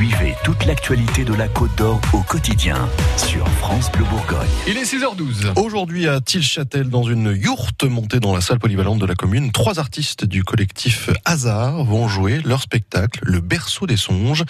Suivez 0.00 0.34
toute 0.44 0.64
l'actualité 0.64 1.26
de 1.26 1.34
la 1.34 1.46
Côte 1.46 1.76
d'Or 1.76 2.00
au 2.14 2.22
quotidien 2.22 2.88
sur 3.18 3.46
France 3.58 3.92
Bleu 3.92 4.04
Bourgogne. 4.04 4.48
Il 4.66 4.78
est 4.78 4.84
6h12. 4.84 5.60
Aujourd'hui 5.62 6.08
à 6.08 6.22
Tilchâtel, 6.22 6.88
dans 6.88 7.02
une 7.02 7.36
yourte 7.36 7.84
montée 7.84 8.18
dans 8.18 8.34
la 8.34 8.40
salle 8.40 8.58
polyvalente 8.58 8.98
de 8.98 9.04
la 9.04 9.14
commune, 9.14 9.52
trois 9.52 9.78
artistes 9.78 10.24
du 10.24 10.42
collectif 10.42 11.10
Hazard 11.26 11.84
vont 11.84 12.08
jouer 12.08 12.40
leur 12.46 12.62
spectacle, 12.62 13.20
Le 13.24 13.42
berceau 13.42 13.86
des 13.86 13.98
songes, 13.98 14.44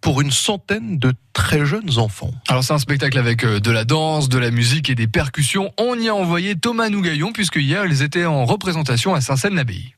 pour 0.00 0.22
une 0.22 0.30
centaine 0.30 0.98
de 0.98 1.12
très 1.34 1.66
jeunes 1.66 1.98
enfants. 1.98 2.30
Alors 2.48 2.64
c'est 2.64 2.72
un 2.72 2.78
spectacle 2.78 3.18
avec 3.18 3.44
euh, 3.44 3.60
de 3.60 3.70
la 3.70 3.84
danse, 3.84 4.30
de 4.30 4.38
la 4.38 4.50
musique 4.50 4.88
et 4.88 4.94
des 4.94 5.08
percussions. 5.08 5.74
On 5.76 5.98
y 5.98 6.08
a 6.08 6.14
envoyé 6.14 6.56
Thomas 6.56 6.88
Nougaillon 6.88 7.32
puisque 7.34 7.56
hier 7.56 7.84
ils 7.84 8.00
étaient 8.02 8.24
en 8.24 8.46
représentation 8.46 9.14
à 9.14 9.20
Saint-Seine-l'Abbaye. 9.20 9.95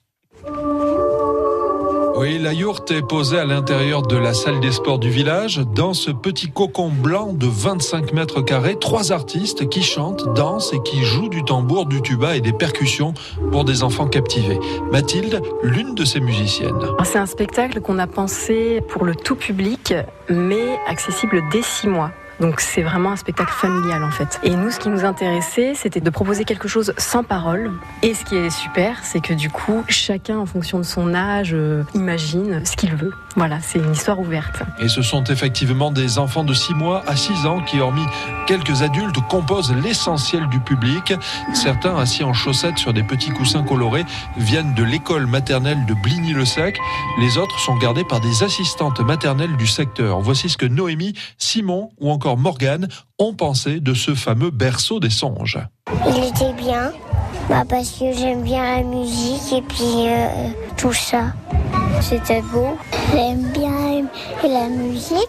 Oui, 2.21 2.37
la 2.37 2.53
yourte 2.53 2.91
est 2.91 3.07
posée 3.07 3.39
à 3.39 3.45
l'intérieur 3.45 4.03
de 4.03 4.17
la 4.17 4.35
salle 4.35 4.59
des 4.59 4.73
sports 4.73 4.99
du 4.99 5.09
village. 5.09 5.59
Dans 5.77 5.95
ce 5.95 6.11
petit 6.11 6.51
cocon 6.51 6.89
blanc 6.89 7.33
de 7.33 7.47
25 7.47 8.13
mètres 8.13 8.41
carrés, 8.41 8.77
trois 8.77 9.13
artistes 9.13 9.69
qui 9.69 9.85
chantent, 9.85 10.35
dansent 10.35 10.73
et 10.73 10.83
qui 10.83 11.05
jouent 11.05 11.29
du 11.29 11.45
tambour, 11.45 11.87
du 11.87 12.03
tuba 12.03 12.35
et 12.35 12.41
des 12.41 12.53
percussions 12.53 13.15
pour 13.53 13.65
des 13.65 13.85
enfants 13.85 14.09
captivés. 14.09 14.59
Mathilde, 14.91 15.41
l'une 15.63 15.95
de 15.95 16.05
ces 16.05 16.19
musiciennes. 16.19 16.89
C'est 17.05 17.19
un 17.19 17.27
spectacle 17.27 17.81
qu'on 17.81 18.01
a 18.01 18.09
pensé 18.09 18.81
pour 18.89 19.05
le 19.05 19.15
tout 19.15 19.37
public, 19.37 19.95
mais 20.29 20.77
accessible 20.89 21.41
dès 21.53 21.63
six 21.63 21.87
mois. 21.87 22.11
Donc 22.41 22.61
c'est 22.61 22.83
vraiment 22.83 23.13
un 23.13 23.17
spectacle 23.17 23.53
familial 23.53 24.05
en 24.05 24.11
fait. 24.11 24.39
Et 24.43 24.51
nous, 24.51 24.71
ce 24.71 24.79
qui 24.79 24.89
nous 24.89 25.05
intéressait, 25.05 25.73
c'était 25.75 26.01
de 26.01 26.11
proposer 26.11 26.45
quelque 26.45 26.69
chose 26.69 26.93
sans 26.97 27.25
parole. 27.25 27.73
Et 28.03 28.15
ce 28.15 28.25
qui 28.25 28.37
est 28.37 28.51
super, 28.51 29.05
c'est 29.05 29.21
que 29.21 29.35
du 29.35 29.51
coup, 29.51 29.85
chacun, 29.89 30.39
en 30.39 30.47
fonction 30.47 30.79
de 30.79 30.85
son 30.85 31.15
âge, 31.15 31.51
euh, 31.53 31.83
imagine 31.95 32.65
ce 32.65 32.77
qu'il 32.77 32.95
veut. 32.95 33.13
Voilà, 33.37 33.61
c'est 33.61 33.79
une 33.79 33.93
histoire 33.93 34.19
ouverte. 34.19 34.63
Et 34.81 34.89
ce 34.89 35.03
sont 35.03 35.25
effectivement 35.25 35.91
des 35.91 36.19
enfants 36.19 36.45
de 36.45 36.55
6 36.55 36.75
mois 36.75 37.03
à 37.07 37.17
6 37.17 37.47
ans 37.47 37.61
qui, 37.63 37.81
hormis 37.81 38.07
quelques 38.47 38.83
adultes, 38.83 39.21
composent 39.29 39.73
l'essentiel 39.73 40.49
du 40.49 40.61
public. 40.61 41.15
Certains, 41.55 41.97
assis 41.97 42.25
en 42.25 42.33
chaussettes 42.33 42.79
sur 42.79 42.93
des 42.93 43.03
petits 43.03 43.31
coussins 43.31 43.63
colorés, 43.63 44.05
viennent 44.37 44.75
de 44.75 44.83
l'école 44.83 45.27
maternelle 45.27 45.85
de 45.87 45.95
Bligny-le-Sec. 45.95 46.79
Les 47.21 47.39
autres 47.39 47.59
sont 47.61 47.77
gardés 47.77 48.05
par 48.05 48.21
des 48.21 48.43
assistantes 48.43 49.01
maternelles 49.01 49.57
du 49.57 49.67
secteur. 49.67 50.21
Voici 50.21 50.49
ce 50.49 50.57
que 50.57 50.67
Noémie, 50.67 51.15
Simon 51.39 51.91
ou 52.01 52.11
encore 52.11 52.28
Morgane 52.37 52.89
ont 53.19 53.35
pensé 53.35 53.81
de 53.81 53.95
ce 53.95 54.15
fameux 54.15 54.51
berceau 54.51 55.01
des 55.01 55.11
songes. 55.11 55.59
Il 56.07 56.25
était 56.25 56.53
bien, 56.53 56.93
bah 57.49 57.65
parce 57.69 57.91
que 57.91 58.13
j'aime 58.13 58.43
bien 58.43 58.77
la 58.77 58.83
musique 58.83 59.53
et 59.53 59.63
puis 59.63 60.09
euh, 60.09 60.49
tout 60.77 60.93
ça. 60.93 61.33
C'était 62.01 62.43
beau. 62.43 62.77
J'aime 63.13 63.51
bien 63.53 64.07
la 64.43 64.69
musique 64.69 65.29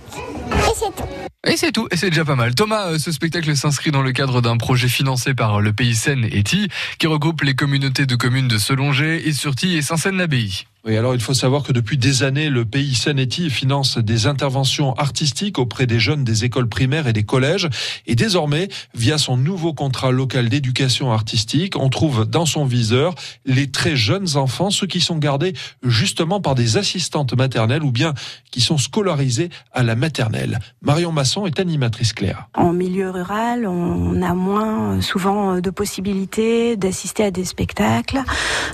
et 0.70 0.76
c'est 0.76 0.92
tout. 0.92 1.04
Et 1.48 1.58
c'est 1.58 1.72
tout, 1.72 1.88
et 1.92 1.98
c'est 1.98 2.10
déjà 2.10 2.26
pas 2.26 2.36
mal. 2.36 2.54
Thomas, 2.54 2.88
euh, 2.88 3.00
ce 3.00 3.12
spectacle 3.12 3.56
s'inscrit 3.56 3.92
dans 3.92 4.02
le 4.02 4.12
cadre 4.12 4.42
d'un 4.42 4.58
projet 4.58 4.90
financé 4.90 5.34
par 5.34 5.62
le 5.62 5.74
pays 5.74 5.96
Seine 5.96 6.28
et 6.32 6.44
qui 6.44 7.08
regroupe 7.08 7.42
les 7.42 7.56
communautés 7.56 8.06
de 8.06 8.16
communes 8.16 8.48
de 8.48 8.58
Selongé, 8.58 9.28
et 9.28 9.32
Surti 9.32 9.76
et 9.76 9.82
Saint-Seine-l'Abbaye. 9.82 10.66
Oui, 10.86 10.96
alors 10.96 11.14
il 11.14 11.20
faut 11.20 11.34
savoir 11.34 11.64
que 11.64 11.74
depuis 11.74 11.98
des 11.98 12.24
années, 12.24 12.50
le 12.50 12.64
pays 12.64 12.96
Seine-et-Ti 12.96 13.50
finance 13.50 13.98
des 13.98 14.28
interventions 14.28 14.94
artistiques 14.94 15.60
auprès 15.60 15.86
des 15.86 16.00
jeunes 16.00 16.24
des 16.24 16.46
écoles 16.46 16.70
primaires 16.70 17.06
et 17.08 17.12
des 17.12 17.24
collèges. 17.24 17.68
Et 18.08 18.16
désormais, 18.16 18.70
via 18.96 19.18
son 19.18 19.36
nouveau 19.36 19.74
contrat 19.74 20.12
local 20.12 20.48
d'éducation 20.48 21.12
artistique, 21.12 21.76
on 21.76 21.90
trouve 21.90 22.26
dans 22.26 22.46
son 22.46 22.64
viseur 22.64 23.14
les 23.46 23.70
très 23.70 23.98
jeunes 23.98 24.38
enfants, 24.38 24.72
ceux 24.72 24.88
qui 24.88 25.02
sont 25.02 25.18
gardés 25.18 25.54
justement 25.84 26.40
par 26.40 26.56
des 26.56 26.78
assistantes 26.78 27.34
maternelles 27.34 27.84
ou 27.84 27.92
bien 27.92 28.14
qui 28.50 28.62
sont 28.62 28.78
scolarisés 28.78 29.50
à 29.74 29.84
la 29.84 29.96
maternelle. 29.96 30.59
Marion 30.82 31.12
Masson 31.12 31.46
est 31.46 31.60
animatrice 31.60 32.14
claire. 32.14 32.48
En 32.56 32.74
milieu 32.74 33.10
rural, 33.10 33.68
on 33.68 34.22
a 34.22 34.34
moins 34.34 35.02
souvent 35.02 35.60
de 35.60 35.70
possibilités 35.70 36.78
d'assister 36.78 37.24
à 37.24 37.32
des 37.32 37.46
spectacles. 37.46 38.22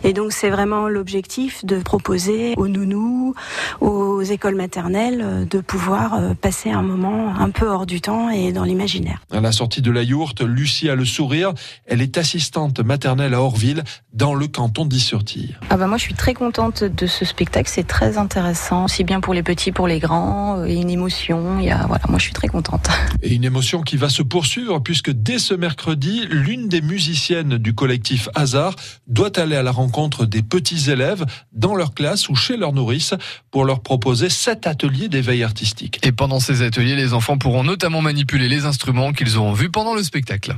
Et 0.04 0.14
donc 0.14 0.32
c'est 0.32 0.50
vraiment 0.50 0.88
l'objectif 0.88 1.66
de 1.66 1.80
proposer 1.80 2.54
aux 2.58 2.68
nounous, 2.68 3.34
aux 3.82 4.22
écoles 4.22 4.56
maternelles, 4.56 5.22
euh, 5.24 5.46
de 5.46 5.60
pouvoir 5.60 6.16
euh, 6.16 6.34
passer 6.34 6.72
un 6.72 6.82
moment 6.82 7.36
un 7.38 7.50
peu 7.50 7.68
hors 7.68 7.86
du 7.86 8.02
temps 8.02 8.30
et 8.30 8.52
dans 8.52 8.64
l'imaginaire. 8.64 9.22
À 9.32 9.42
la 9.42 9.52
sortie 9.52 9.82
de 9.82 9.92
la 9.92 10.04
yourte, 10.04 10.42
Lucie 10.42 10.90
a 10.90 10.96
le 10.96 11.06
sourire. 11.06 11.54
Elle 11.86 12.02
est 12.02 12.18
assistante 12.18 12.80
maternelle 12.80 13.34
à 13.34 13.42
Orville, 13.42 13.84
dans 14.14 14.34
le 14.34 14.48
canton 14.48 14.86
d'Issurtille. 14.86 15.58
Ah 15.70 15.78
bah 15.78 15.88
moi, 15.88 15.98
je 15.98 16.04
suis 16.04 16.14
très 16.14 16.34
contente 16.34 16.84
de 16.84 17.08
ce 17.08 17.26
spectacle. 17.26 17.70
C'est 17.70 17.88
très 17.88 18.18
intéressant, 18.18 18.86
aussi 18.86 19.04
bien 19.04 19.20
pour 19.20 19.34
les 19.34 19.44
petits, 19.44 19.72
pour 19.72 19.88
les 19.88 20.00
grands. 20.00 20.64
Il 20.64 20.74
y 20.74 20.78
a 20.78 20.82
une 20.82 20.90
émotion. 20.90 21.60
Il 21.60 21.66
y 21.66 21.72
a, 21.72 21.75
voilà, 21.88 22.04
moi, 22.10 22.18
je 22.20 22.24
suis 22.24 22.34
très 22.34 22.48
contente. 22.48 22.88
Et 23.22 23.34
une 23.34 23.44
émotion 23.44 23.82
qui 23.82 23.98
va 23.98 24.10
se 24.10 24.22
poursuivre 24.22 24.80
puisque 24.80 25.12
dès 25.12 25.40
ce 25.40 25.54
mercredi, 25.54 26.26
l'une 26.30 26.68
des 26.68 26.82
musiciennes 26.82 27.58
du 27.58 27.74
collectif 27.74 28.30
Hazard 28.36 28.76
doit 29.08 29.38
aller 29.40 29.56
à 29.56 29.64
la 29.64 29.72
rencontre 29.72 30.26
des 30.26 30.42
petits 30.42 30.90
élèves 30.90 31.26
dans 31.54 31.76
leur 31.76 31.94
classe 31.94 32.30
ou 32.30 32.36
chez 32.36 32.58
leur 32.58 32.74
nourrice 32.74 33.14
pour 33.52 33.66
leur 33.66 33.82
proposer 33.82 34.30
sept 34.30 34.68
ateliers 34.68 35.10
d'éveil 35.10 35.44
artistique. 35.44 36.00
Et 36.04 36.12
pendant 36.12 36.40
ces 36.40 36.62
ateliers, 36.62 36.96
les 36.96 37.14
enfants 37.14 37.38
pourront 37.38 37.64
notamment 37.64 38.02
manipuler 38.02 38.48
les 38.48 38.66
instruments 38.66 39.14
qu'ils 39.14 39.38
auront 39.38 39.54
vus 39.54 39.70
pendant 39.70 39.96
le 39.96 40.04
spectacle. 40.04 40.56